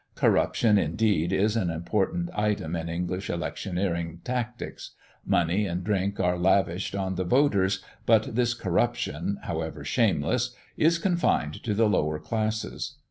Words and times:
Corruption, 0.15 0.79
indeed, 0.79 1.31
is 1.31 1.55
an 1.55 1.69
important 1.69 2.31
item 2.33 2.75
in 2.75 2.89
English 2.89 3.29
electioneering 3.29 4.19
tactics; 4.23 4.95
money 5.27 5.67
and 5.67 5.83
drink 5.83 6.19
are 6.19 6.39
lavished 6.39 6.95
on 6.95 7.13
the 7.13 7.23
voters; 7.23 7.83
but 8.07 8.33
this 8.33 8.55
corruption, 8.55 9.37
however 9.43 9.83
shameless, 9.85 10.55
is 10.75 10.97
confined 10.97 11.61
to 11.61 11.75
the 11.75 11.87
lower 11.87 12.17
classes. 12.17 12.95